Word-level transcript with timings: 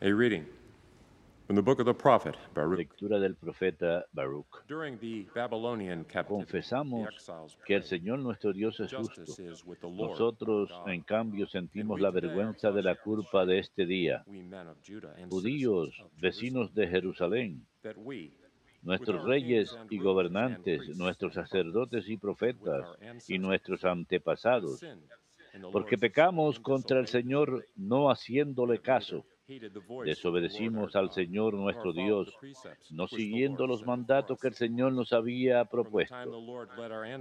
A 0.00 0.12
reading 0.12 0.46
from 1.48 1.56
the 1.56 1.62
book 1.62 1.80
of 1.80 1.86
the 1.86 1.92
prophet 1.92 2.36
Baruch. 2.54 2.78
Lectura 2.78 3.18
del 3.18 3.34
profeta 3.34 4.04
Baruch. 4.12 4.64
During 4.68 4.96
the 5.00 5.26
Babylonian 5.34 6.04
Confesamos 6.04 7.08
que 7.66 7.74
el 7.74 7.82
Señor 7.82 8.20
nuestro 8.20 8.52
Dios 8.52 8.78
es 8.78 8.92
justo. 8.92 9.24
Nosotros, 9.90 10.70
en 10.86 11.02
cambio, 11.02 11.48
sentimos 11.48 12.00
la 12.00 12.12
vergüenza 12.12 12.70
de 12.70 12.82
la 12.84 12.94
culpa 12.94 13.44
de 13.44 13.58
este 13.58 13.86
día. 13.86 14.24
Judíos, 15.28 16.04
vecinos 16.20 16.72
de 16.74 16.86
Jerusalén, 16.86 17.66
nuestros 18.82 19.24
reyes 19.24 19.76
y 19.90 19.98
gobernantes, 19.98 20.96
nuestros 20.96 21.34
sacerdotes 21.34 22.08
y 22.08 22.16
profetas 22.18 22.86
y 23.26 23.38
nuestros 23.38 23.84
antepasados, 23.84 24.78
sinned 24.78 25.02
in 25.54 25.62
the 25.62 25.70
porque 25.72 25.98
pecamos 25.98 26.60
contra 26.60 27.00
el 27.00 27.08
Señor 27.08 27.66
no 27.74 28.10
haciéndole 28.10 28.78
caso. 28.78 29.24
Desobedecimos 30.04 30.94
al 30.94 31.10
Señor 31.10 31.54
nuestro 31.54 31.94
Dios, 31.94 32.36
no 32.90 33.08
siguiendo 33.08 33.66
los 33.66 33.86
mandatos 33.86 34.38
que 34.38 34.48
el. 34.48 34.54
Señor 34.54 34.92
nos 34.92 35.14
había 35.14 35.64
propuesto. 35.64 36.16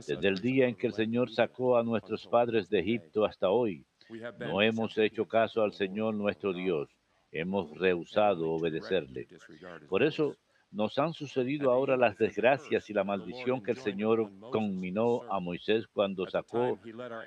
Desde 0.05 0.27
el 0.27 0.40
día 0.40 0.68
en 0.68 0.76
que 0.76 0.88
el 0.88 0.94
Señor 0.94 1.32
sacó 1.32 1.77
a 1.77 1.84
nuestros 1.84 2.27
padres 2.27 2.70
de 2.70 2.80
Egipto 2.80 3.23
hasta 3.23 3.49
hoy, 3.49 3.85
no 4.40 4.62
hemos 4.62 4.98
hecho 4.98 5.26
caso 5.26 5.62
al 5.62 5.71
Señor 5.71 6.16
nuestro 6.16 6.52
Dios, 6.52 6.90
hemos 7.32 7.77
rehusado 7.77 8.52
obedecerle. 8.52 9.27
Por 9.88 10.04
eso 10.04 10.35
nos 10.71 10.98
han 10.98 11.13
sucedido 11.13 11.71
ahora 11.71 11.96
las 11.96 12.18
desgracias 12.18 12.90
y 12.90 12.94
la 12.94 13.05
maldición 13.05 13.63
que 13.63 13.71
el 13.71 13.77
Señor 13.77 14.30
conminó 14.52 15.23
a. 15.30 15.40
Moisés 15.40 15.88
cuando 15.88 16.30
sacó 16.30 16.77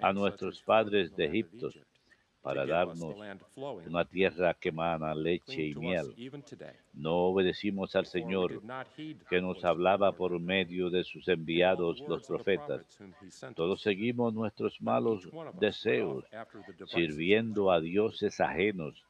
a 0.03 0.13
nuestros 0.13 0.63
padres 0.63 1.17
de 1.17 1.25
Egipto 1.25 1.71
para 2.43 2.65
darnos 2.65 3.15
una 3.87 4.05
tierra 4.05 4.55
que 4.55 4.71
emana 4.71 5.15
leche 5.15 5.67
y 5.67 5.75
miel. 5.75 6.15
No 6.95 7.17
obedecimos 7.27 7.95
al 7.97 8.07
Señor 8.07 8.63
que 9.29 9.41
nos 9.41 9.65
hablaba 9.65 10.13
por 10.13 10.39
medio 10.41 10.91
de 10.91 11.05
sus 11.05 11.29
enviados, 11.29 12.01
los 12.09 12.27
profetas. 12.27 12.83
Todos 13.55 13.83
seguimos 13.83 14.33
nuestros 14.33 14.81
malos 14.81 15.29
deseos, 15.59 16.25
sirviendo 16.87 17.71
a 17.71 17.81
dioses 17.81 18.41
ajenos 18.41 19.05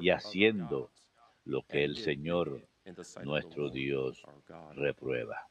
y 0.00 0.10
haciendo 0.10 0.90
lo 1.44 1.62
que 1.62 1.84
el 1.84 1.96
Señor, 1.96 2.66
nuestro 3.24 3.70
Dios, 3.70 4.22
reprueba. 4.74 5.48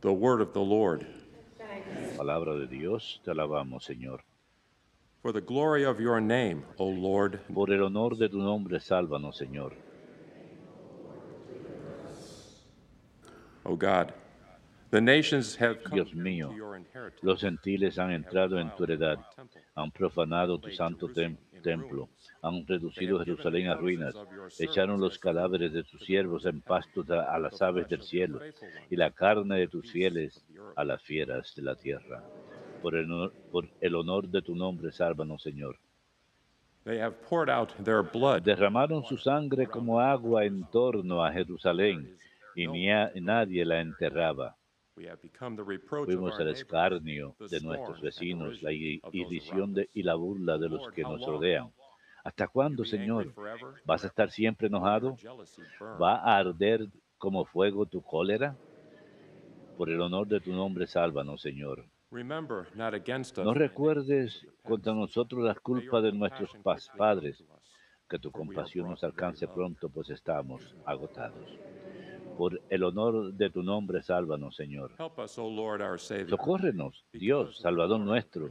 The 0.00 0.12
word 0.12 0.42
of 0.42 0.52
the 0.52 0.60
Lord. 0.60 1.23
Palabra 2.16 2.54
de 2.54 2.66
Dios, 2.66 3.20
te 3.24 3.30
alabamos, 3.30 3.84
Señor. 3.84 4.20
For 5.22 5.32
the 5.32 5.40
glory 5.40 5.84
of 5.84 5.98
your 6.00 6.20
name, 6.20 6.64
O 6.78 6.88
Lord, 6.90 7.40
Por 7.52 7.72
el 7.72 7.82
honor 7.82 8.16
de 8.16 8.28
tu 8.28 8.38
nombre, 8.38 8.78
sálvanos, 8.78 9.36
Señor. 9.36 9.72
O 13.64 13.76
God. 13.76 14.12
The 14.90 15.00
nations 15.00 15.56
have 15.56 15.82
come 15.82 15.94
Dios 16.02 16.14
mío. 16.14 16.50
Los 17.22 17.40
gentiles 17.40 17.98
han 17.98 18.12
entrado 18.12 18.58
en 18.60 18.70
tu 18.76 18.84
heredad, 18.84 19.18
han 19.74 19.90
profanado 19.90 20.58
tu 20.60 20.70
santo 20.70 21.08
tem- 21.08 21.36
templo, 21.64 22.08
han 22.42 22.66
reducido 22.66 23.18
Jerusalén 23.24 23.66
a 23.68 23.74
ruinas, 23.74 24.14
echaron 24.60 25.00
los 25.00 25.18
cadáveres 25.18 25.72
de 25.72 25.82
tus 25.82 26.00
siervos 26.04 26.44
en 26.46 26.60
pastos 26.60 27.10
a, 27.10 27.22
a 27.34 27.38
las 27.40 27.60
aves 27.62 27.88
del 27.88 28.02
cielo 28.02 28.40
y 28.90 28.96
la 28.96 29.10
carne 29.10 29.58
de 29.58 29.66
tus 29.68 29.90
fieles 29.90 30.44
a 30.76 30.84
las 30.84 31.02
fieras 31.02 31.52
de 31.56 31.62
la 31.62 31.74
tierra. 31.74 32.22
Por 32.82 32.94
el, 32.96 33.06
honor- 33.10 33.32
por 33.50 33.68
el 33.80 33.94
honor 33.94 34.28
de 34.28 34.42
tu 34.42 34.54
nombre, 34.54 34.92
sálvanos, 34.92 35.42
Señor. 35.42 35.76
They 36.84 36.98
have 37.00 37.16
poured 37.28 37.48
out 37.48 37.70
their 37.82 38.02
blood 38.02 38.42
Derramaron 38.42 39.04
su 39.04 39.16
sangre 39.16 39.66
como 39.66 39.98
agua 40.00 40.44
en 40.44 40.64
torno 40.70 41.24
a 41.24 41.32
Jerusalén 41.32 42.14
y 42.54 42.66
ni 42.68 42.90
a- 42.90 43.10
nadie 43.14 43.64
la 43.64 43.80
enterraba. 43.80 44.54
Fuimos 46.04 46.38
el 46.38 46.48
escarnio 46.48 47.34
de 47.50 47.60
nuestros 47.60 48.00
vecinos, 48.00 48.62
la 48.62 48.72
irrisión 48.72 49.74
de- 49.74 49.88
y 49.92 50.02
la 50.02 50.14
burla 50.14 50.58
de 50.58 50.68
los 50.68 50.86
que 50.88 51.02
nos 51.02 51.24
rodean. 51.24 51.72
¿Hasta 52.22 52.48
cuándo, 52.48 52.84
Señor? 52.84 53.34
¿Vas 53.84 54.04
a 54.04 54.08
estar 54.08 54.30
siempre 54.30 54.68
enojado? 54.68 55.16
¿Va 56.00 56.16
a 56.16 56.38
arder 56.38 56.86
como 57.18 57.44
fuego 57.44 57.86
tu 57.86 58.02
cólera? 58.02 58.56
Por 59.76 59.90
el 59.90 60.00
honor 60.00 60.28
de 60.28 60.40
tu 60.40 60.52
nombre, 60.52 60.86
sálvanos, 60.86 61.42
Señor. 61.42 61.84
Remember 62.10 62.66
not 62.76 62.94
against 62.94 63.36
us 63.38 63.44
No 63.44 63.54
recuerdes 63.54 64.46
contra 64.62 64.92
nosotros 64.94 65.42
las 65.44 65.58
culpas 65.60 66.02
de 66.04 66.12
nuestros 66.12 66.50
padres, 66.96 67.42
que 68.08 68.18
tu 68.18 68.30
compasión 68.30 68.88
nos 68.90 69.02
alcance 69.02 69.48
pronto, 69.48 69.88
pues 69.88 70.10
estamos 70.10 70.62
agotados. 70.84 71.58
Por 72.36 72.60
el 72.68 72.82
honor 72.82 73.32
de 73.32 73.50
tu 73.50 73.62
nombre, 73.62 74.02
sálvanos, 74.02 74.56
Señor. 74.56 74.92
Help 74.98 75.18
us, 75.18 75.38
O 75.38 75.48
Lord, 75.48 75.80
our 75.80 76.00
Savior. 76.00 76.30
Socórrenos, 76.30 77.04
Dios, 77.12 77.58
Salvador 77.58 78.00
nuestro. 78.00 78.50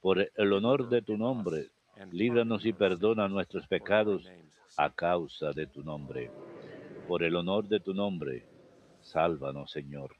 Por 0.00 0.30
el 0.34 0.52
honor 0.52 0.88
de 0.88 1.02
tu 1.02 1.16
nombre, 1.16 1.68
líbranos 2.10 2.64
y 2.66 2.72
perdona 2.72 3.28
nuestros 3.28 3.66
pecados 3.66 4.28
a 4.76 4.90
causa 4.90 5.52
de 5.52 5.66
tu 5.66 5.82
nombre. 5.82 6.30
Por 7.06 7.22
el 7.22 7.36
honor 7.36 7.68
de 7.68 7.80
tu 7.80 7.94
nombre, 7.94 8.46
sálvanos, 9.00 9.70
Señor. 9.70 10.19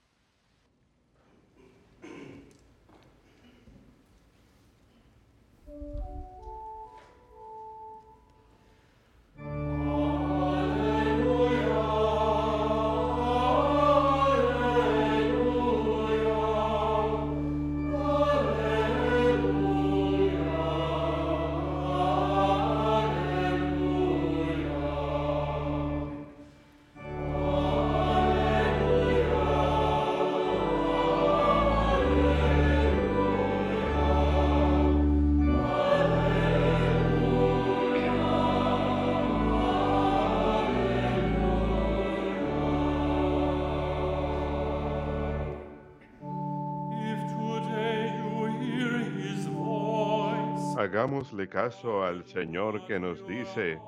Hagámosle 50.91 51.49
caso 51.49 52.03
al 52.03 52.25
Señor 52.25 52.85
que 52.85 52.99
nos 52.99 53.25
dice, 53.29 53.79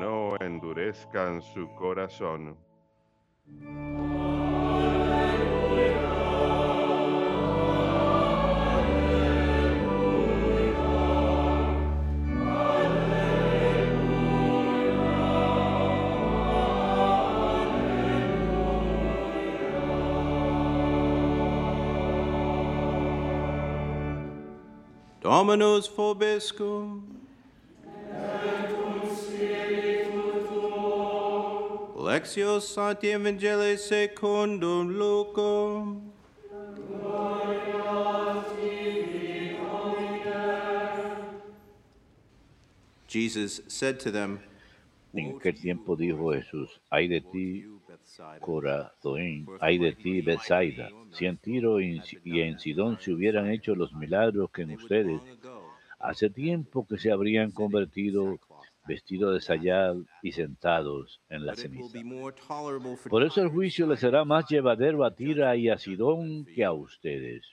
no 0.00 0.34
endurezcan 0.40 1.40
su 1.40 1.72
corazón. 1.76 2.56
Dominus 25.30 25.86
vobiscum. 25.86 27.02
Lectio 31.94 32.60
Sancti 32.60 33.12
Evangelii 33.12 33.78
secundum 33.78 34.98
Lucum. 34.98 36.00
Jesus 43.06 43.60
said 43.68 44.00
to 44.00 44.10
them, 44.10 44.40
En 45.12 45.36
aquel 45.36 45.54
tiempo 45.60 45.96
dijo 45.96 46.32
Jesús, 46.32 46.80
ay 46.88 47.08
de 47.08 47.20
ti, 47.20 47.64
Corazón, 48.40 49.46
ay 49.60 49.78
de 49.78 49.92
ti, 49.92 50.20
Bethsaida, 50.20 50.88
si 51.12 51.26
en 51.26 51.36
Tiro 51.36 51.80
y 51.80 52.00
en 52.24 52.58
Sidón 52.58 52.98
se 53.00 53.12
hubieran 53.12 53.50
hecho 53.50 53.74
los 53.74 53.92
milagros 53.92 54.50
que 54.50 54.62
en 54.62 54.72
ustedes, 54.72 55.20
hace 55.98 56.30
tiempo 56.30 56.86
que 56.86 56.98
se 56.98 57.10
habrían 57.10 57.50
convertido 57.50 58.38
vestidos 58.86 59.34
de 59.34 59.40
sayal 59.40 60.06
y 60.22 60.32
sentados 60.32 61.20
en 61.28 61.44
la 61.44 61.54
ceniza. 61.54 61.98
Por 63.08 63.22
eso 63.22 63.42
el 63.42 63.48
juicio 63.48 63.86
and 63.86 63.88
le 63.88 63.96
será 63.96 64.24
más 64.24 64.48
llevadero 64.48 65.04
a 65.04 65.14
Tira 65.14 65.56
y 65.56 65.68
a 65.68 65.78
Sidón 65.78 66.44
que 66.44 66.64
a 66.64 66.72
ustedes. 66.72 67.44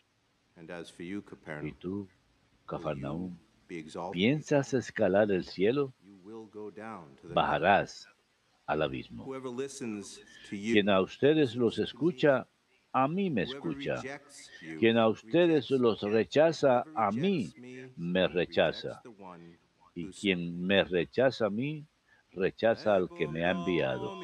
And 0.56 0.71
as 0.71 0.92
for 0.92 1.06
you, 1.06 1.24
Y 1.62 1.71
tú, 1.74 2.07
Cafarnaúm, 2.65 3.38
¿Piensas 4.12 4.74
escalar 4.74 5.31
el 5.31 5.44
cielo? 5.46 5.94
Bajarás 7.24 8.08
al 8.66 8.81
abismo. 8.81 9.28
Quien 10.50 10.90
a 10.90 11.02
ustedes 11.02 11.56
los 11.56 11.80
escucha, 11.80 12.48
a 12.92 13.08
mí 13.08 13.30
me 13.30 13.44
escucha. 13.44 14.02
Quien 14.80 14.98
a 14.98 15.08
ustedes 15.08 15.69
los 15.72 16.02
rechaza, 16.02 16.84
a 16.96 17.12
mí 17.12 17.54
me, 17.96 18.28
rechaza. 18.28 19.02
Y 19.96 20.08
quien 20.08 20.66
me 20.66 20.84
rechaza 20.84 21.48
a 21.48 21.50
mí, 21.50 21.86
rechaza 22.31 22.96
al 22.96 23.10
que 23.10 23.28
me 23.28 23.46
ha 23.46 23.52
enviado. 23.52 24.20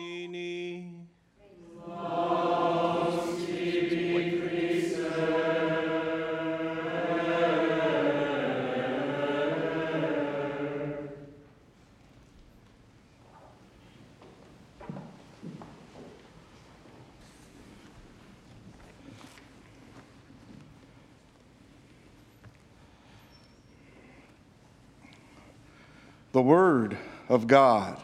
The 26.33 26.41
Word 26.41 26.97
of 27.29 27.45
God 27.45 27.99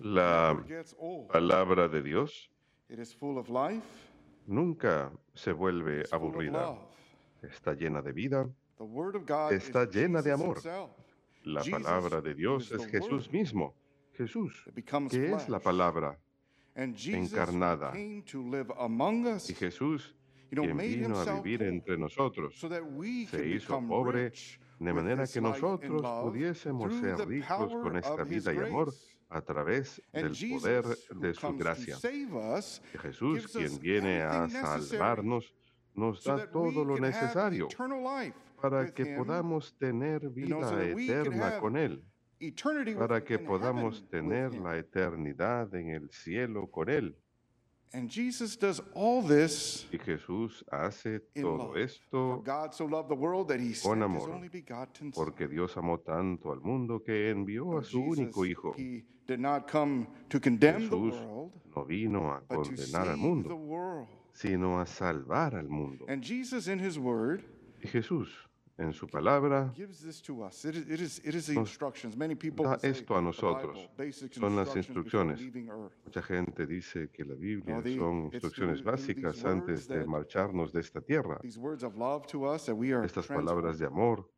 La 0.00 0.56
palabra 1.28 1.90
de 1.90 2.00
Dios 2.00 2.48
It 2.88 2.98
is 2.98 3.12
full 3.12 3.36
of 3.36 3.50
life, 3.50 3.84
nunca 4.46 5.10
se 5.34 5.52
vuelve 5.52 6.04
aburrida. 6.10 6.74
Está 7.42 7.74
llena 7.74 8.00
de 8.00 8.12
vida. 8.12 8.48
The 8.78 8.84
Word 8.84 9.16
of 9.16 9.26
God 9.26 9.52
Está 9.52 9.84
llena 9.84 10.22
de 10.22 10.32
amor. 10.32 10.56
La 11.44 11.62
palabra 11.62 12.22
de 12.22 12.32
Dios 12.32 12.72
es 12.72 12.86
Jesús 12.86 13.30
mismo. 13.30 13.74
Jesús, 14.16 14.64
que 15.10 15.34
es 15.34 15.46
la 15.50 15.58
palabra. 15.58 16.18
Encarnada. 16.74 17.92
Y 17.94 18.22
Jesús, 19.54 20.14
quien 20.48 20.76
vino 20.78 21.20
a 21.20 21.40
vivir 21.42 21.62
entre 21.62 21.98
nosotros, 21.98 22.54
so 22.58 22.70
that 22.70 22.82
we 22.82 23.26
se 23.26 23.46
hizo 23.46 23.78
pobre 23.86 24.32
de 24.84 24.92
manera 24.92 25.26
que 25.26 25.40
nosotros 25.40 26.02
pudiésemos 26.22 26.94
ser 27.00 27.26
ricos 27.26 27.72
con 27.72 27.96
esta 27.96 28.22
vida 28.24 28.52
y 28.52 28.58
amor 28.58 28.92
a 29.28 29.40
través 29.40 30.00
del 30.12 30.32
poder 30.50 30.84
de 31.16 31.34
su 31.34 31.56
gracia. 31.56 31.96
Que 32.00 32.98
Jesús, 32.98 33.48
quien 33.48 33.78
viene 33.80 34.22
a 34.22 34.48
salvarnos, 34.48 35.54
nos 35.94 36.22
da 36.24 36.50
todo 36.50 36.84
lo 36.84 36.98
necesario 36.98 37.68
para 38.60 38.92
que 38.92 39.16
podamos 39.16 39.76
tener 39.78 40.28
vida 40.30 40.82
eterna 40.82 41.58
con 41.58 41.76
Él, 41.76 42.04
para 42.98 43.24
que 43.24 43.38
podamos 43.38 44.08
tener 44.08 44.54
la 44.54 44.76
eternidad 44.76 45.74
en 45.74 45.88
el 45.90 46.10
cielo 46.10 46.70
con 46.70 46.88
Él. 46.88 47.16
And 47.94 48.10
Jesus 48.10 48.56
does 48.58 48.82
all 48.92 49.22
this 49.22 49.86
Y 49.92 49.98
Jesús 49.98 50.64
hace 50.70 51.20
todo 51.40 51.76
esto 51.76 52.42
con 53.82 54.02
amor, 54.02 54.30
only 54.30 54.48
begotten 54.48 55.12
Son. 55.12 55.24
porque 55.24 55.46
Dios 55.46 55.76
amó 55.76 56.00
tanto 56.00 56.50
al 56.50 56.60
mundo 56.60 57.02
que 57.04 57.30
envió 57.30 57.78
a 57.78 57.84
su 57.84 58.00
único 58.00 58.44
Hijo. 58.44 58.74
He 58.76 59.04
did 59.28 59.38
not 59.38 59.70
come 59.70 60.08
to 60.28 60.40
condemn 60.40 60.90
the 60.90 60.96
Jesús 60.96 61.14
world, 61.14 61.52
no 61.76 61.84
vino 61.84 62.32
a 62.32 62.40
condenar 62.40 63.08
al 63.08 63.16
mundo, 63.16 64.08
sino 64.32 64.80
a 64.80 64.86
salvar 64.86 65.54
al 65.54 65.68
mundo. 65.68 66.04
And 66.08 66.20
Jesus 66.20 66.66
in 66.66 66.80
his 66.80 66.98
word 66.98 67.44
Y 67.80 67.86
Jesús, 67.88 68.28
en 68.76 68.92
su 68.92 69.06
palabra, 69.06 69.72
Nos 71.54 72.82
da 72.82 72.88
esto 72.88 73.16
a 73.16 73.22
nosotros. 73.22 73.90
Son 74.32 74.56
las 74.56 74.74
instrucciones. 74.74 75.40
mucha 76.04 76.22
gente 76.22 76.66
dice 76.66 77.10
que 77.10 77.24
la 77.24 77.34
Biblia 77.34 77.80
son 77.96 78.30
instrucciones 78.32 78.82
básicas 78.82 79.44
antes 79.44 79.86
de 79.86 80.04
marcharnos 80.04 80.72
de 80.72 80.80
esta 80.80 81.00
tierra. 81.00 81.38
Estas 83.04 83.26
palabras 83.28 83.78
de 83.78 83.86
amor 83.86 84.28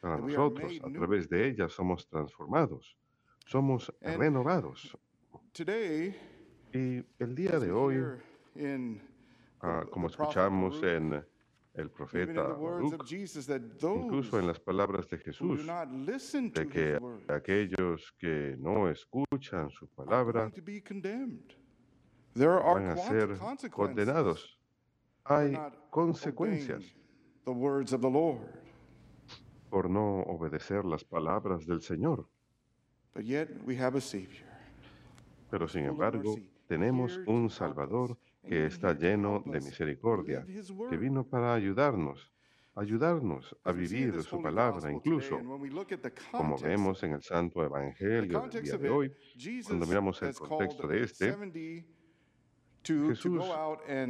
para 0.00 0.18
nosotros, 0.18 0.78
a 0.82 0.90
través 0.90 1.28
de 1.28 1.48
ellas 1.48 1.72
somos 1.72 2.06
transformados, 2.06 2.96
somos 3.46 3.92
renovados. 4.00 4.96
Y 6.72 7.04
el 7.18 7.34
día 7.34 7.58
de 7.58 7.72
hoy, 7.72 8.00
ah, 9.60 9.84
como 9.90 10.06
escuchamos 10.06 10.80
en 10.84 11.24
el 11.74 11.90
profeta 11.90 12.42
Baruch, 12.42 13.12
incluso 13.12 14.38
en 14.38 14.46
las 14.46 14.58
palabras 14.58 15.08
de 15.08 15.18
Jesús, 15.18 15.66
de 15.66 16.68
que 16.68 16.98
aquellos 17.28 18.12
que 18.18 18.56
no 18.58 18.88
escuchan 18.90 19.70
su 19.70 19.86
palabra 19.88 20.50
van 22.34 22.86
a 22.86 22.96
ser 22.96 23.38
condenados. 23.70 24.58
Hay 25.24 25.56
consecuencias 25.90 26.82
por 29.70 29.88
no 29.88 30.22
obedecer 30.22 30.84
las 30.84 31.04
palabras 31.04 31.66
del 31.66 31.80
Señor. 31.80 32.28
But 33.14 33.24
yet 33.24 33.48
we 33.64 33.76
have 33.76 33.96
a 33.96 34.00
Savior. 34.00 34.46
Pero 35.50 35.66
sin 35.66 35.84
embargo, 35.84 36.36
tenemos 36.68 37.18
un 37.26 37.50
Salvador 37.50 38.16
que 38.46 38.66
está 38.66 38.92
lleno 38.94 39.42
de 39.46 39.60
misericordia, 39.60 40.44
que 40.88 40.96
vino 40.96 41.24
para 41.24 41.54
ayudarnos, 41.54 42.32
ayudarnos 42.74 43.56
a 43.64 43.72
vivir 43.72 44.22
su 44.22 44.40
palabra, 44.42 44.90
incluso 44.92 45.36
como 46.32 46.56
vemos 46.58 47.02
en 47.02 47.12
el 47.12 47.22
Santo 47.22 47.62
Evangelio 47.64 48.40
del 48.48 48.62
día 48.62 48.76
de 48.78 48.88
hoy, 48.90 49.12
cuando 49.66 49.86
miramos 49.86 50.22
el 50.22 50.34
contexto 50.34 50.86
de 50.88 51.02
este, 51.04 51.32
70 51.32 51.86
to, 52.82 52.94
to 52.94 53.08
Jesús 53.10 53.44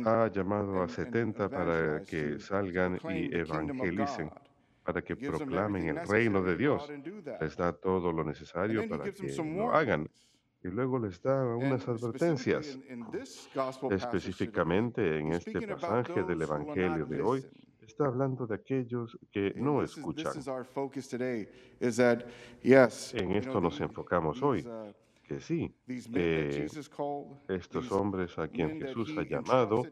ha 0.06 0.28
llamado 0.28 0.78
a 0.78 0.82
and- 0.82 0.90
and 0.90 0.90
70 0.90 1.48
para 1.48 2.02
que 2.04 2.38
salgan 2.38 2.98
y 3.10 3.34
evangelicen, 3.36 4.30
para 4.84 5.02
que 5.02 5.16
proclamen 5.16 5.88
el 5.88 6.06
reino 6.06 6.40
de 6.42 6.56
Dios. 6.56 6.88
Les 7.40 7.56
da 7.56 7.72
todo 7.72 8.12
lo 8.12 8.22
necesario 8.24 8.88
para 8.88 9.04
que 9.12 9.32
lo 9.66 9.72
hagan. 9.74 10.08
Y 10.62 10.68
luego 10.68 10.98
les 10.98 11.20
da 11.22 11.56
unas 11.56 11.88
advertencias. 11.88 12.78
Específicamente 13.90 15.18
en 15.18 15.32
este 15.32 15.66
pasaje 15.66 16.22
del 16.22 16.42
Evangelio 16.42 17.06
de 17.06 17.22
hoy, 17.22 17.44
está 17.90 18.06
hablando 18.06 18.46
de 18.46 18.54
aquellos 18.54 19.18
que 19.30 19.52
no 19.56 19.82
escuchan. 19.82 20.32
En 21.80 23.32
esto 23.32 23.61
nos 23.61 23.80
enfocamos 23.80 24.42
hoy, 24.42 24.61
uh, 24.66 24.92
que 25.26 25.40
sí, 25.40 25.73
called, 26.96 27.26
estos 27.49 27.90
hombres 27.92 28.38
a 28.38 28.49
quien 28.49 28.80
Jesús 28.80 29.14
ha 29.18 29.23
llamado, 29.23 29.85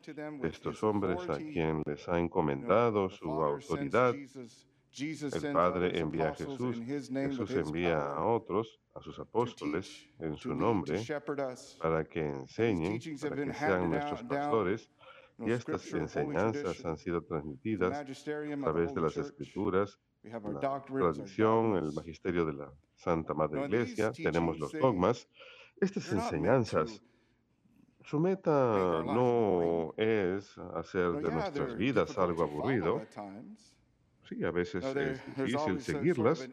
estos 0.43 0.83
hombres 0.83 1.29
a 1.29 1.37
quien 1.37 1.83
les 1.87 2.09
ha 2.09 2.19
encomendado 2.19 3.09
su 3.09 3.31
autoridad, 3.31 4.15
el 5.01 5.53
Padre 5.53 5.99
envía 5.99 6.31
a 6.31 6.35
Jesús, 6.35 6.81
Jesús 6.85 7.51
envía 7.51 7.99
a 7.99 8.25
otros, 8.25 8.81
a 8.95 9.01
sus 9.01 9.17
to 9.17 9.23
apóstoles, 9.23 10.09
en 10.19 10.37
su 10.37 10.55
nombre, 10.55 11.01
para 11.81 12.05
que 12.05 12.27
enseñen, 12.27 12.99
para 13.21 13.45
que 13.45 13.55
sean 13.55 13.91
nuestros 13.91 14.23
pastores, 14.25 14.91
y 15.39 15.53
estas 15.53 15.93
enseñanzas 15.93 16.85
han 16.85 16.97
sido 16.97 17.23
transmitidas 17.23 17.93
a 17.93 18.63
través 18.63 18.93
de 18.95 19.01
las 19.01 19.17
escrituras, 19.17 19.99
la 20.23 20.83
tradición, 20.83 21.77
el 21.77 21.93
magisterio 21.93 22.45
de 22.45 22.55
la 22.55 22.73
Santa 22.97 23.35
Madre 23.35 23.67
Iglesia, 23.67 24.11
tenemos 24.13 24.59
los 24.59 24.73
dogmas. 24.73 25.29
Estas 25.81 26.13
enseñanzas, 26.13 27.01
su 28.03 28.19
meta 28.19 29.05
no 29.05 29.95
es 29.97 30.59
hacer 30.75 31.13
de 31.13 31.31
nuestras 31.31 31.77
vidas 31.77 32.19
algo 32.19 32.43
aburrido. 32.43 33.03
Sí, 34.29 34.45
a 34.45 34.51
veces 34.51 34.85
es 34.85 35.23
difícil 35.37 35.81
seguirlas. 35.81 36.49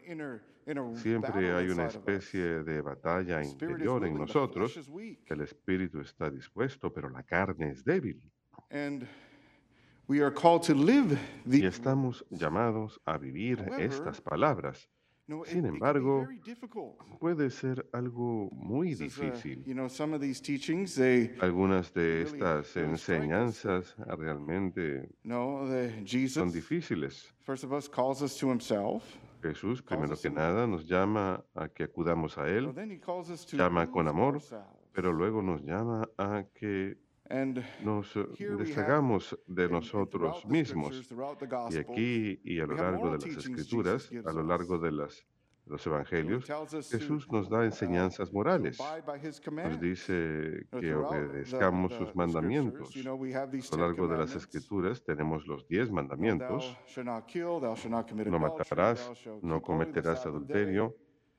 Siempre 0.94 1.52
hay 1.52 1.68
una 1.68 1.86
especie 1.86 2.64
de 2.64 2.80
batalla 2.80 3.42
interior 3.42 4.04
en 4.06 4.16
nosotros. 4.16 4.80
El 5.26 5.40
espíritu 5.42 6.00
está 6.00 6.30
dispuesto, 6.30 6.92
pero 6.92 7.10
la 7.10 7.22
carne 7.22 7.70
es 7.72 7.84
débil. 7.84 8.22
Y 11.44 11.66
estamos 11.66 12.24
llamados 12.30 13.00
a 13.04 13.18
vivir 13.18 13.64
estas 13.78 14.20
palabras. 14.20 14.88
Sin 15.44 15.66
embargo. 15.66 16.26
Puede 17.18 17.50
ser 17.50 17.84
algo 17.92 18.48
muy 18.52 18.94
difícil. 18.94 19.64
Algunas 21.40 21.92
de 21.92 22.22
estas 22.22 22.76
enseñanzas 22.76 23.96
realmente 24.18 25.08
son 26.28 26.52
difíciles. 26.52 27.34
Jesús, 29.42 29.82
primero 29.82 30.16
que 30.16 30.30
nada, 30.30 30.66
nos 30.66 30.86
llama 30.86 31.44
a 31.54 31.68
que 31.68 31.84
acudamos 31.84 32.36
a 32.38 32.48
Él, 32.48 32.72
llama 33.52 33.90
con 33.90 34.08
amor, 34.08 34.40
pero 34.92 35.12
luego 35.12 35.42
nos 35.42 35.62
llama 35.62 36.08
a 36.16 36.44
que 36.54 36.96
nos 37.82 38.16
eh, 38.16 38.26
deshagamos 38.58 39.38
de 39.46 39.68
nosotros 39.68 40.44
mismos. 40.46 41.08
Y 41.70 41.78
aquí 41.78 42.40
y 42.44 42.60
a 42.60 42.66
lo 42.66 42.76
largo 42.76 43.16
de 43.16 43.26
las 43.26 43.36
escrituras, 43.38 44.10
a 44.24 44.32
lo 44.32 44.42
largo 44.42 44.78
de, 44.78 44.92
las, 44.92 45.26
los 45.66 45.84
evangelios, 45.86 46.46
Jesús 46.88 47.30
nos 47.30 47.48
da 47.48 47.64
enseñanzas 47.64 48.32
morales. 48.32 48.78
Nos 49.52 49.80
dice 49.80 50.66
que 50.70 50.94
obedezcamos 50.94 51.92
sus 51.94 52.14
mandamientos. 52.14 52.94
A 52.96 53.76
lo 53.76 53.82
largo 53.86 54.06
de 54.08 54.18
las 54.18 54.34
escrituras 54.36 55.02
tenemos 55.02 55.46
los 55.46 55.66
diez 55.66 55.90
mandamientos. 55.90 56.76
No 56.96 58.38
matarás, 58.38 59.10
no 59.42 59.60
cometerás 59.60 60.24
adulterio, 60.26 60.96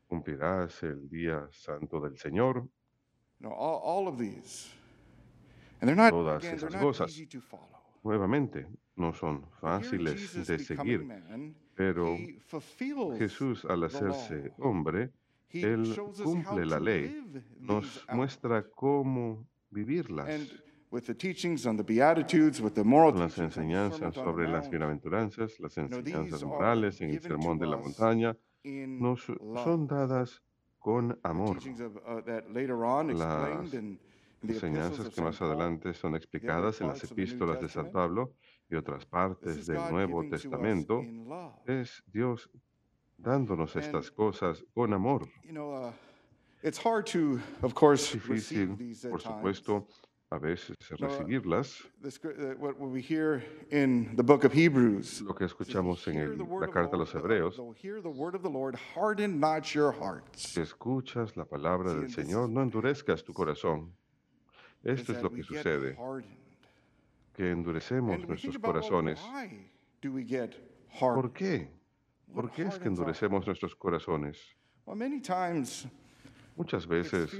cumplirás 0.07 0.83
el 0.83 1.07
día 1.09 1.47
santo 1.51 2.01
del 2.01 2.17
Señor. 2.17 2.67
Todas 5.79 6.43
esas 6.43 6.73
not 6.73 6.81
cosas. 6.81 7.21
Nuevamente, 8.03 8.67
no 8.95 9.13
son 9.13 9.43
fáciles 9.59 10.47
de 10.47 10.59
seguir, 10.59 11.07
pero 11.75 12.17
Jesús 13.17 13.65
al 13.65 13.83
hacerse 13.83 14.53
hombre, 14.59 15.11
Él 15.49 15.95
cumple 16.23 16.65
la 16.65 16.79
ley, 16.79 17.23
nos 17.59 18.05
muestra 18.13 18.63
cómo 18.63 19.45
vivirlas. 19.69 20.27
And 20.29 20.49
with 20.89 21.03
the 21.03 21.13
teachings 21.13 21.65
on 21.65 21.77
the 21.77 21.83
Beatitudes, 21.83 22.61
with 22.61 22.73
the 22.73 22.83
moral 22.83 23.11
Con 23.11 23.21
las 23.21 23.35
teachings 23.35 23.57
on 23.57 23.67
the 23.67 23.73
enseñanzas 23.73 24.15
sobre 24.15 24.47
las 24.47 24.69
bienaventuranzas, 24.69 25.59
las 25.59 25.77
enseñanzas 25.77 26.41
are 26.41 26.45
morales 26.45 27.01
en 27.01 27.09
el 27.09 27.19
given 27.19 27.29
sermón 27.29 27.59
de 27.59 27.67
la 27.67 27.77
montaña, 27.77 28.37
nos 28.63 29.25
son 29.63 29.87
dadas 29.87 30.41
con 30.79 31.19
amor. 31.23 31.57
uh, 31.57 32.21
that 32.21 32.49
later 32.51 32.85
on 32.85 33.09
explained 33.09 33.73
Las 33.73 34.06
enseñanzas 34.53 35.09
que 35.09 35.21
más 35.21 35.41
adelante 35.41 35.93
son 35.93 36.15
explicadas 36.15 36.81
en 36.81 36.87
las 36.87 37.03
epístolas 37.03 37.59
de 37.61 37.67
San. 37.67 37.91
Pablo 37.91 38.33
y 38.69 38.75
otras 38.75 39.05
partes 39.05 39.65
del 39.65 39.77
Nuevo 39.91 40.23
Testamento, 40.29 41.01
es 41.65 42.03
Dios 42.07 42.49
dándonos 43.17 43.75
estas 43.75 44.11
cosas 44.11 44.63
con 44.73 44.93
amor. 44.93 45.27
Uh, 45.49 45.91
Es 47.93 48.13
difícil, 48.13 48.75
por 49.09 49.21
supuesto, 49.21 49.87
a 50.29 50.37
veces 50.39 50.75
uh, 50.91 50.95
recibirlas. 50.97 51.81
Uh, 52.03 52.55
what 52.59 52.77
what 52.77 52.89
we 52.91 53.01
hear 53.01 53.41
in 53.71 54.13
the 54.17 54.23
book 54.23 54.43
of 54.43 54.53
Hebrews. 54.53 55.21
Lo 55.21 55.33
que 55.33 55.45
escuchamos 55.45 56.05
en 56.07 56.17
el- 56.17 56.37
la 56.59 56.67
carta 56.67 56.95
a 56.95 56.99
los 56.99 57.13
Hebreos, 57.15 57.57
si 60.33 60.59
escuchas 60.61 61.37
la 61.37 61.45
palabra 61.45 61.93
del 61.93 62.09
Señor, 62.09 62.49
no 62.49 62.61
endurezcas 62.61 63.23
tu 63.23 63.33
corazón. 63.33 63.93
Esto 64.87 65.11
es 65.11 65.21
lo 65.21 65.29
que 65.29 65.43
sucede, 65.43 65.97
que 67.33 67.51
endurecemos 67.51 68.25
nuestros 68.25 68.57
corazones. 68.57 69.19
¿Por 70.97 71.33
qué? 71.33 71.69
¿Por 72.33 72.49
qué 72.51 72.61
es 72.63 72.79
que 72.79 72.87
endurecemos 72.87 73.45
nuestros 73.45 73.75
corazones? 73.75 74.55
Muchas 76.55 76.87
veces 76.87 77.37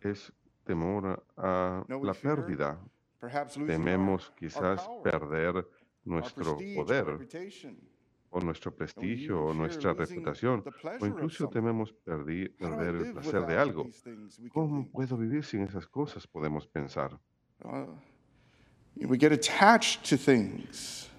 es 0.00 0.32
temor 0.62 1.26
a 1.36 1.84
la 1.88 2.14
pérdida. 2.14 2.80
Tememos 3.66 4.32
quizás 4.36 4.88
perder 5.02 5.66
nuestro 6.04 6.56
poder. 6.76 7.28
O 8.34 8.40
nuestro 8.40 8.74
prestigio 8.74 9.44
o 9.46 9.54
nuestra 9.54 9.94
reputación 9.94 10.64
o 11.00 11.06
incluso 11.06 11.48
tememos 11.48 11.92
perder 11.92 12.94
el 12.96 13.12
placer 13.12 13.46
de 13.46 13.56
algo. 13.56 13.88
¿Cómo 14.52 14.90
puedo 14.90 15.16
vivir 15.16 15.44
sin 15.44 15.62
esas 15.62 15.86
cosas? 15.86 16.26
Podemos 16.26 16.66
pensar. 16.66 17.18
Uh. 17.62 17.94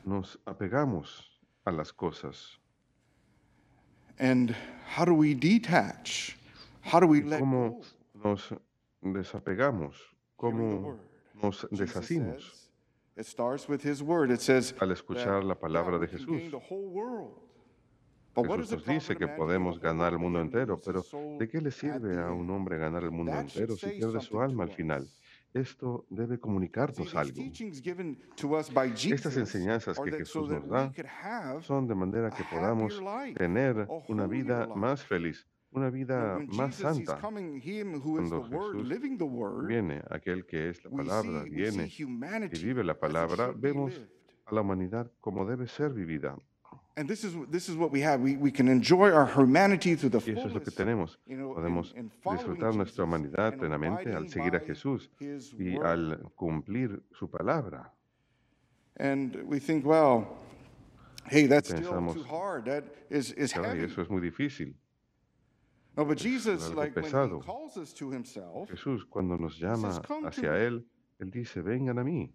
Nos 0.04 0.38
apegamos 0.46 1.32
a 1.64 1.72
las 1.72 1.94
cosas. 1.94 2.60
Cómo 7.40 7.82
nos 8.14 8.54
desapegamos? 9.02 9.96
¿Cómo 10.36 11.00
nos 11.42 11.68
deshacimos? 11.72 12.65
Al 14.80 14.92
escuchar 14.92 15.44
la 15.44 15.56
palabra 15.56 15.98
de 15.98 16.08
Jesús. 16.08 16.42
Jesús 18.36 18.72
nos 18.72 18.86
dice 18.86 19.16
que 19.16 19.28
podemos 19.28 19.80
ganar 19.80 20.12
el 20.12 20.20
mundo 20.20 20.42
entero, 20.42 20.82
pero 20.84 21.02
¿de 21.40 21.48
qué 21.48 21.62
le 21.62 21.72
sirve 21.72 22.22
a 22.22 22.32
un 22.32 22.50
hombre 22.50 22.78
ganar 22.78 23.04
el 23.04 23.12
mundo 23.12 23.32
entero 23.32 23.78
si 23.78 23.88
pierde 23.88 24.20
su 24.20 24.42
alma 24.42 24.66
al 24.66 24.72
final? 24.72 25.08
Esto 25.54 26.06
debe 26.10 26.38
comunicarnos 26.38 27.16
algo. 27.16 27.42
Jesus 28.94 29.38
enseñanzas 29.38 29.98
que 29.98 30.12
Jesús 30.12 30.50
nos 30.50 30.68
da 30.68 30.92
Son 31.62 31.88
de 31.88 31.96
manera 31.96 32.30
que 32.30 32.44
podamos 32.44 33.02
tener 33.36 33.88
una 34.10 34.28
vida 34.28 34.68
más 34.68 35.02
feliz, 35.02 35.48
una 35.76 35.90
vida 35.90 36.40
más 36.48 36.76
santa. 36.76 37.20
Cuando 37.20 38.44
Jesús 38.44 39.68
Viene 39.68 40.02
aquel 40.10 40.46
que 40.46 40.70
es 40.70 40.84
la 40.84 40.92
palabra, 40.92 41.44
viene 41.44 41.92
y 41.98 42.64
vive 42.64 42.84
la 42.84 42.98
palabra, 42.98 43.54
vemos 43.56 44.02
a 44.46 44.56
la 44.56 44.62
humanidad 44.62 45.12
como 45.20 45.46
debe 45.46 45.68
ser 45.68 45.92
vivida. 45.94 46.38
And 46.98 47.10
this 47.10 47.26
is 47.26 47.36
this 47.52 47.68
is 47.68 47.76
what 47.76 47.92
we 47.92 48.02
have. 48.02 48.22
We, 48.22 48.38
we 48.38 48.52
can 48.52 48.70
enjoy 48.70 49.12
our 49.12 49.26
humanity 49.26 49.98
to 49.98 50.10
the 50.10 50.20
Y 50.20 50.32
eso 50.32 50.48
es 50.48 50.54
lo 50.54 50.62
que 50.62 50.72
tenemos. 50.72 51.20
Podemos 51.28 51.94
disfrutar 51.94 52.74
nuestra 52.74 53.04
humanidad 53.04 53.58
plenamente 53.58 54.14
al 54.14 54.30
seguir 54.30 54.56
a 54.56 54.62
Jesús 54.62 55.12
y 55.20 55.76
al 55.78 56.32
cumplir 56.36 57.04
su 57.12 57.30
palabra. 57.30 57.92
And 58.98 59.44
we 59.46 59.60
think, 59.60 59.86
well, 59.86 60.38
hey, 61.30 61.48
that's 61.48 61.68
still 61.68 61.82
Pensamos, 61.82 62.14
too 62.14 62.24
hard. 62.24 62.66
That 62.66 62.86
is 63.10 63.34
is 63.34 63.52
heavy. 63.52 63.84
eso 63.84 64.02
es 64.02 64.10
muy 64.10 64.22
difícil. 64.22 64.74
No, 65.98 66.06
but 66.06 66.18
Jesus, 66.18 66.70
algo 66.70 66.76
like 66.76 66.96
when 66.96 67.06
pesado. 67.06 67.42
he 67.42 67.46
calls 67.46 67.78
us 67.78 67.94
to 67.94 68.12
himself, 68.12 68.70
Jesús, 68.70 69.04
cuando 69.10 69.38
nos 69.38 69.58
llama 69.58 70.02
"Come 70.06 70.24
to 70.24 70.28
hacia 70.28 70.52
me." 70.52 70.58
Él, 70.58 70.86
Él 71.20 71.32
dice, 71.32 71.62
vengan 71.62 72.00
a 72.00 72.04
mí. 72.04 72.34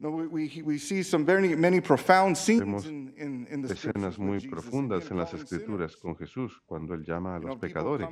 no, 0.00 0.10
we, 0.10 0.26
we, 0.26 0.62
we 0.62 0.78
see 0.78 1.02
some 1.02 1.24
very 1.24 1.56
many 1.56 1.80
profound 1.80 2.36
scenes 2.36 2.60
Vemos 2.60 2.86
in, 2.86 3.12
in, 3.16 3.46
in 3.50 3.62
the 3.62 3.68
scriptures 3.74 4.16
Escenas 4.16 4.18
muy 4.18 4.38
profundas 4.48 5.10
en 5.10 5.16
las 5.16 5.32
escrituras 5.34 5.96
con 5.96 6.16
Jesús 6.16 6.60
cuando 6.66 6.94
Él 6.94 7.04
llama 7.04 7.36
a 7.36 7.38
los 7.40 7.56
pecadores. 7.56 8.08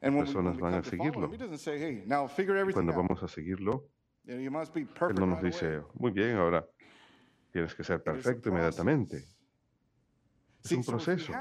Personas 0.00 0.58
van 0.58 0.74
a 0.74 0.82
seguirlo. 0.82 1.30
Cuando 2.72 2.92
vamos 2.92 3.22
a 3.22 3.28
seguirlo, 3.28 3.88
Él 4.26 4.44
no 5.16 5.26
nos 5.26 5.42
dice, 5.42 5.80
muy 5.94 6.10
bien, 6.10 6.36
ahora 6.36 6.66
tienes 7.50 7.74
que 7.74 7.84
ser 7.84 8.02
perfecto 8.02 8.48
inmediatamente. 8.48 9.24
Es 10.64 10.72
un 10.72 10.82
proceso. 10.84 11.32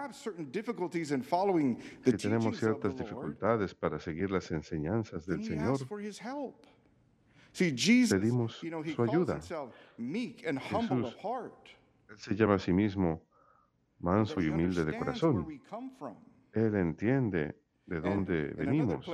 Si 2.06 2.12
tenemos 2.18 2.58
ciertas 2.60 2.94
dificultades 2.98 3.74
para 3.74 3.98
seguir 4.00 4.30
las 4.30 4.52
enseñanzas 4.52 5.26
del 5.26 5.40
Señor, 5.44 5.78
Pedimos 8.10 8.60
su 8.96 9.04
ayuda. 9.04 9.40
Jesús. 10.60 11.18
Él 12.10 12.18
se 12.18 12.36
llama 12.36 12.56
a 12.56 12.60
sí 12.60 12.74
mismo 12.74 13.22
manso 14.00 14.42
y 14.42 14.50
humilde 14.50 14.84
de 14.84 14.98
corazón. 14.98 15.62
Él 16.52 16.76
entiende 16.76 17.56
de 17.86 18.02
dónde 18.02 18.48
venimos. 18.58 19.06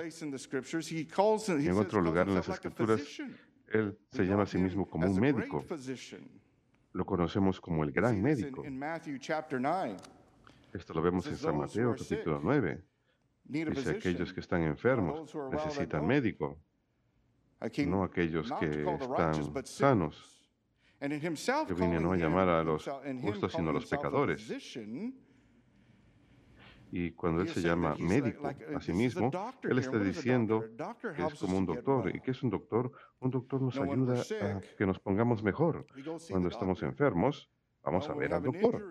En 1.68 1.72
otro 1.78 2.02
lugar 2.02 2.28
en 2.28 2.36
las 2.36 2.48
escrituras. 2.50 3.02
Él 3.68 3.98
se 4.12 4.24
llama 4.26 4.44
a 4.44 4.46
sí 4.48 4.58
mismo 4.58 4.88
como 4.90 5.06
un 5.08 5.20
médico. 5.20 5.64
Lo 7.00 7.06
conocemos 7.06 7.62
como 7.62 7.86
el 7.86 7.94
gran 7.94 8.22
médico. 8.22 8.66
in 8.66 8.78
Matthew 8.78 9.20
chapter 9.20 9.58
9. 9.58 9.96
Esto 10.74 10.94
lo 10.94 11.02
vemos 11.02 11.26
en 11.28 11.38
San 11.38 11.58
Mateo 11.58 11.96
capítulo 11.96 12.42
9. 12.44 12.84
Need 13.46 13.68
a 13.70 13.72
Dice 13.72 13.92
aquellos 13.92 14.34
que 14.34 14.42
están 14.42 14.64
enfermos 14.64 15.34
necesitan 15.50 16.06
médico, 16.06 16.60
no 17.88 18.04
aquellos 18.04 18.52
que 18.60 18.84
están 18.84 19.66
sanos. 19.66 20.46
Yo 21.00 21.76
vine 21.76 22.02
no 22.02 22.12
a 22.12 22.18
llamar 22.18 22.50
a 22.50 22.64
los 22.66 22.84
justos, 23.22 23.54
sino 23.54 23.70
a 23.70 23.74
los 23.74 23.86
pecadores. 23.86 24.46
Y 26.92 27.12
cuando 27.12 27.42
Él 27.42 27.50
se 27.50 27.62
llama 27.62 27.96
médico 28.00 28.48
a 28.48 28.82
sí 28.82 28.94
mismo, 28.94 29.32
Él 29.64 29.80
está 29.80 30.00
diciendo 30.00 30.64
que 31.16 31.24
es 31.24 31.34
como 31.36 31.58
un 31.58 31.66
doctor. 31.66 32.16
¿Y 32.16 32.20
qué 32.20 32.32
es 32.32 32.42
un 32.44 32.50
doctor? 32.50 32.92
Un 33.20 33.32
doctor 33.32 33.62
nos 33.62 33.78
ayuda 33.78 34.22
a 34.22 34.62
que 34.78 34.86
nos 34.86 35.00
pongamos 35.00 35.44
mejor. 35.44 35.86
Cuando 36.30 36.50
estamos 36.50 36.82
enfermos, 36.84 37.50
vamos 37.84 38.10
a 38.10 38.14
ver 38.14 38.34
al 38.34 38.44
doctor. 38.44 38.84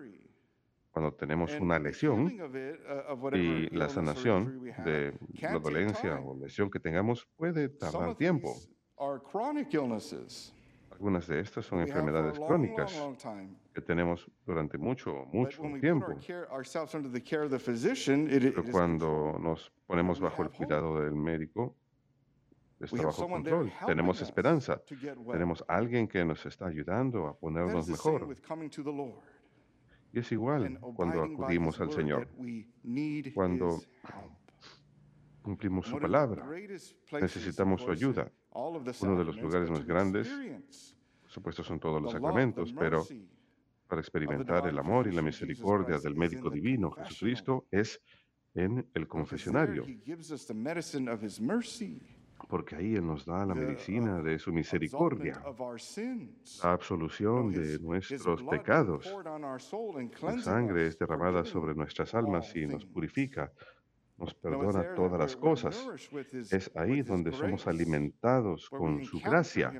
Cuando 0.91 1.13
tenemos 1.13 1.53
una 1.59 1.77
lesión 1.77 2.25
uh, 2.25 3.35
y 3.35 3.69
la 3.69 3.89
sanación 3.89 4.63
de 4.83 5.13
la 5.39 5.59
dolencia 5.59 6.19
o 6.19 6.35
lesión 6.35 6.69
que 6.69 6.79
tengamos 6.79 7.27
puede 7.35 7.69
tardar 7.69 8.15
tiempo. 8.15 8.55
Algunas 10.91 11.27
de 11.27 11.39
estas 11.39 11.65
son 11.65 11.79
enfermedades 11.79 12.39
crónicas. 12.39 12.91
Que 13.73 13.81
tenemos 13.81 14.29
durante 14.45 14.77
mucho, 14.77 15.25
mucho 15.31 15.61
tiempo. 15.79 16.07
Pero 18.29 18.63
cuando 18.71 19.37
nos 19.39 19.71
ponemos 19.85 20.19
bajo 20.19 20.43
el 20.43 20.49
cuidado 20.49 21.01
del 21.01 21.15
médico, 21.15 21.75
está 22.79 23.03
bajo 23.03 23.27
control. 23.27 23.71
Tenemos 23.85 24.21
esperanza. 24.21 24.81
Tenemos 25.31 25.63
alguien 25.67 26.07
que 26.07 26.25
nos 26.25 26.45
está 26.45 26.67
ayudando 26.67 27.27
a 27.27 27.37
ponernos 27.37 27.87
mejor. 27.87 28.35
Y 30.11 30.19
es 30.19 30.31
igual 30.31 30.65
and 30.65 30.79
cuando 30.95 31.21
acudimos 31.23 31.79
al 31.79 31.91
Señor, 31.91 32.27
Cuando 33.35 33.79
cumplimos 35.43 35.87
su 35.87 35.99
palabra. 35.99 36.45
Necesitamos 37.11 37.81
su 37.81 37.91
ayuda. 37.91 38.31
Uno 38.51 39.15
de 39.15 39.23
los 39.23 39.37
lugares 39.37 39.69
más 39.69 39.85
grandes, 39.85 40.27
Por 41.21 41.31
supuesto, 41.31 41.63
son 41.63 41.79
todos 41.79 42.01
los 42.01 42.11
sacramentos, 42.11 42.73
pero 42.73 43.05
para 43.89 44.01
experimentar 44.01 44.67
el 44.67 44.77
amor 44.77 45.07
y 45.07 45.11
la 45.11 45.23
misericordia 45.23 45.97
del 45.97 46.15
médico 46.15 46.49
divino, 46.51 46.91
Jesucristo, 46.91 47.65
es 47.71 47.99
en 48.53 48.87
el 48.93 49.07
confesionario, 49.07 49.85
porque 52.47 52.75
ahí 52.75 52.95
Él 52.95 53.05
nos 53.05 53.25
da 53.25 53.45
la 53.45 53.53
uh, 53.53 53.57
medicina 53.57 54.21
de 54.21 54.37
su 54.37 54.53
misericordia, 54.53 55.41
la 56.63 56.71
absolución 56.71 57.51
de 57.51 57.79
nuestros 57.79 58.43
pecados. 58.43 59.11
La 60.21 60.39
sangre 60.39 60.87
es 60.87 60.97
derramada 60.97 61.43
sobre 61.43 61.73
nuestras 61.73 62.13
almas 62.13 62.55
y 62.55 62.67
nos 62.67 62.85
purifica, 62.85 63.51
nos 64.17 64.35
perdona 64.35 64.93
todas 64.93 65.19
las 65.19 65.35
cosas. 65.35 65.89
Es 66.51 66.71
ahí 66.75 67.01
donde 67.01 67.31
somos 67.31 67.65
alimentados 67.67 68.69
con 68.69 69.03
su 69.03 69.19
gracia, 69.19 69.73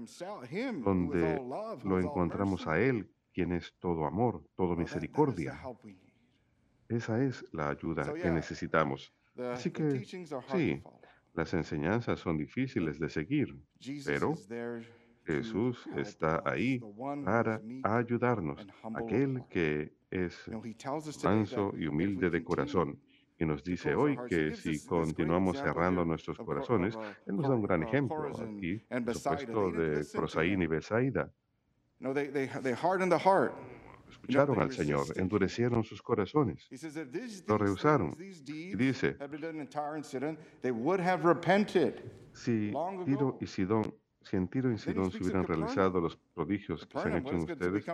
donde 0.83 1.41
lo 1.83 1.99
encontramos 1.99 2.67
a. 2.67 2.79
Él, 2.79 3.09
quien 3.33 3.53
es 3.53 3.73
todo 3.79 4.05
amor, 4.05 4.43
todo 4.55 4.75
misericordia. 4.75 5.61
Esa 6.87 7.23
es 7.23 7.45
la 7.53 7.69
ayuda 7.69 8.13
que 8.13 8.29
necesitamos. 8.31 9.13
Así 9.37 9.71
que, 9.71 10.03
sí. 10.03 10.81
Las 11.33 11.53
enseñanzas 11.53 12.19
son 12.19 12.37
difíciles 12.37 12.99
de 12.99 13.07
seguir, 13.07 13.55
pero 14.05 14.33
Jesús 15.25 15.87
está 15.95 16.41
ahí 16.43 16.81
para 17.23 17.61
ayudarnos, 17.83 18.67
aquel 18.95 19.43
que 19.47 19.93
es 20.09 20.49
manso 21.23 21.73
y 21.77 21.85
humilde 21.85 22.29
de 22.29 22.43
corazón. 22.43 22.99
Y 23.37 23.45
nos 23.45 23.63
dice 23.63 23.95
hoy 23.95 24.17
que 24.27 24.53
si 24.53 24.85
continuamos 24.85 25.59
cerrando 25.59 26.03
nuestros 26.03 26.37
corazones, 26.39 26.97
Él 27.25 27.37
nos 27.37 27.47
da 27.47 27.55
un 27.55 27.61
gran 27.61 27.83
ejemplo 27.83 28.27
aquí, 28.35 28.79
por 28.79 29.15
supuesto, 29.15 29.71
de 29.71 30.05
Prosaín 30.11 30.61
y 30.63 30.67
Besaida. 30.67 31.31
Escucharon 34.09 34.55
they 34.55 34.63
al 34.63 34.71
Señor, 34.71 35.05
endurecieron 35.17 35.83
sus 35.83 36.01
corazones. 36.01 36.67
Lo 37.47 37.57
rehusaron. 37.57 38.15
Y 38.19 38.23
deeds 38.23 38.43
dice, 38.75 39.15
si 42.33 42.73
Tiro 43.05 43.37
y 43.39 43.45
Sidón, 43.47 43.93
si 44.21 44.37
en 44.37 44.47
Tiro 44.47 44.71
y 44.71 44.77
Sidón 44.77 45.11
se 45.11 45.23
hubieran 45.23 45.45
realizado 45.45 46.01
los 46.01 46.17
prodigios 46.33 46.85
que 46.87 46.99
se 46.99 47.07
han 47.07 47.17
hecho 47.17 47.33
en 47.33 47.39
ustedes, 47.41 47.87
uh, 47.87 47.91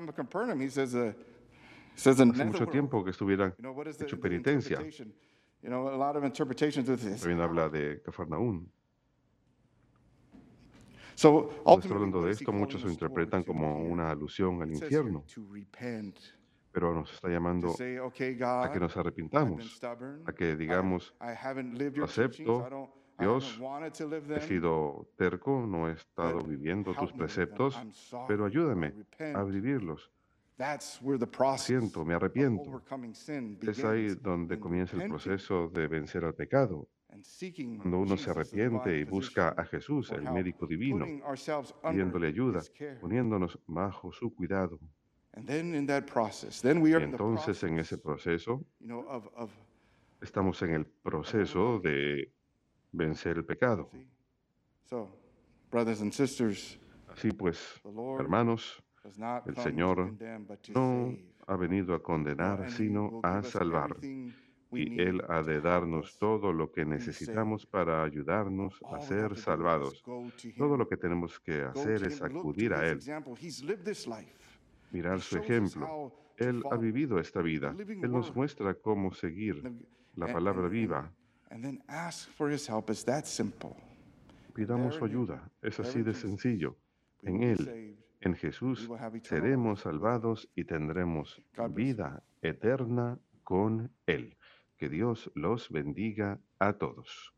hace 2.09 2.25
mucho 2.45 2.67
tiempo 2.67 3.03
que 3.03 3.11
estuvieran 3.11 3.53
hecho 3.99 4.19
penitencia. 4.19 4.79
También 7.19 7.41
habla 7.41 7.69
de 7.69 8.01
Cafarnaún. 8.03 8.71
So 11.25 11.31
Cuando 11.31 11.49
está 11.49 11.71
ultimately, 11.71 11.95
hablando 11.95 12.21
de 12.21 12.31
esto, 12.33 12.51
muchos 12.51 12.83
lo 12.83 12.91
interpretan 12.91 13.43
como 13.43 13.79
una 13.79 14.11
alusión 14.11 14.61
al 14.61 14.69
infierno, 14.69 15.23
pero 16.71 16.93
nos 16.93 17.11
está 17.11 17.29
llamando 17.29 17.73
a 17.73 18.71
que 18.71 18.79
nos 18.79 18.95
arrepintamos, 18.95 19.81
a 20.23 20.33
que 20.33 20.55
digamos, 20.55 21.15
lo 21.95 22.05
acepto, 22.05 22.91
Dios, 23.17 23.59
he 24.35 24.39
sido 24.41 25.09
terco, 25.17 25.65
no 25.65 25.89
he 25.89 25.93
estado 25.93 26.43
viviendo 26.43 26.93
tus 26.93 27.11
preceptos, 27.11 27.75
pero 28.27 28.45
ayúdame 28.45 28.93
a 29.33 29.43
vivirlos. 29.43 30.11
Siento, 31.57 32.05
me 32.05 32.13
arrepiento. 32.13 32.83
Es 33.61 33.83
ahí 33.83 34.09
donde 34.21 34.59
comienza 34.59 34.95
el 35.01 35.09
proceso 35.09 35.69
de 35.69 35.87
vencer 35.87 36.23
al 36.23 36.35
pecado, 36.35 36.87
cuando 37.77 37.99
uno 37.99 38.17
se 38.17 38.29
arrepiente 38.29 38.97
y 38.97 39.03
busca 39.03 39.49
a 39.49 39.65
Jesús, 39.65 40.11
el 40.11 40.23
médico 40.31 40.65
divino, 40.67 41.05
pidiéndole 41.81 42.27
ayuda, 42.27 42.61
poniéndonos 43.01 43.59
bajo 43.67 44.11
su 44.11 44.33
cuidado. 44.33 44.79
Y 45.37 46.93
entonces 46.93 47.63
en 47.63 47.79
ese 47.79 47.97
proceso 47.97 48.65
estamos 50.21 50.61
en 50.61 50.69
el 50.71 50.85
proceso 50.85 51.79
de 51.79 52.31
vencer 52.91 53.37
el 53.37 53.45
pecado. 53.45 53.89
Así 57.09 57.31
pues, 57.31 57.81
hermanos, 58.19 58.83
el 59.45 59.57
Señor 59.57 60.15
no 60.73 61.15
ha 61.47 61.55
venido 61.55 61.93
a 61.93 62.01
condenar, 62.01 62.69
sino 62.71 63.19
a 63.23 63.43
salvar. 63.43 63.97
Y 64.75 64.99
Él 64.99 65.21
ha 65.27 65.41
de 65.41 65.61
darnos 65.61 66.05
us 66.07 66.17
todo 66.17 66.51
lo 66.51 66.71
que 66.71 66.85
necesitamos 66.85 67.65
para 67.65 68.03
ayudarnos 68.03 68.81
a 68.83 68.95
have 68.95 69.05
ser 69.05 69.37
salvados. 69.37 70.03
Todo 70.57 70.77
lo 70.77 70.87
que 70.87 70.97
tenemos 70.97 71.39
que 71.39 71.63
hacer 71.63 72.05
es 72.05 72.21
acudir 72.21 72.73
a 72.73 72.87
Él, 72.87 72.99
mirar 74.91 75.21
su 75.21 75.37
ejemplo. 75.37 76.11
Él 76.37 76.63
ha 76.69 76.77
vivido 76.77 77.19
esta 77.19 77.41
vida. 77.41 77.75
Él 77.77 78.11
nos 78.11 78.35
muestra 78.35 78.73
cómo 78.73 79.13
seguir 79.13 79.63
la 80.15 80.27
palabra 80.31 80.67
viva. 80.67 81.11
Pidamos 84.53 84.95
su 84.95 85.05
ayuda. 85.05 85.51
Es 85.61 85.79
así 85.79 86.01
de 86.01 86.13
sencillo. 86.13 86.77
En 87.21 87.43
Él, 87.43 87.97
en 88.21 88.35
Jesús, 88.35 88.89
seremos 89.23 89.81
salvados 89.81 90.49
y 90.55 90.63
tendremos 90.65 91.41
vida 91.69 92.23
eterna 92.41 93.19
con 93.43 93.91
Él. 94.05 94.35
Que 94.77 94.89
Dios 94.89 95.31
los 95.35 95.69
bendiga 95.69 96.41
a 96.59 96.77
todos. 96.77 97.34